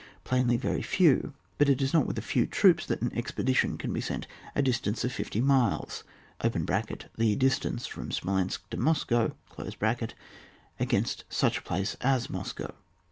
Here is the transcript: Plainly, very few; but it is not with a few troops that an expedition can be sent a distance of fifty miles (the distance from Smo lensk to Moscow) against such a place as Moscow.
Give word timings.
Plainly, 0.23 0.57
very 0.57 0.81
few; 0.81 1.35
but 1.59 1.69
it 1.69 1.79
is 1.79 1.93
not 1.93 2.07
with 2.07 2.17
a 2.17 2.23
few 2.23 2.47
troops 2.47 2.87
that 2.87 3.03
an 3.03 3.15
expedition 3.15 3.77
can 3.77 3.93
be 3.93 4.01
sent 4.01 4.25
a 4.55 4.63
distance 4.63 5.03
of 5.03 5.11
fifty 5.11 5.41
miles 5.41 6.03
(the 6.41 7.35
distance 7.35 7.85
from 7.85 8.09
Smo 8.09 8.43
lensk 8.43 8.61
to 8.71 8.77
Moscow) 8.77 9.35
against 10.79 11.23
such 11.29 11.59
a 11.59 11.61
place 11.61 11.97
as 12.03 12.31
Moscow. 12.31 12.73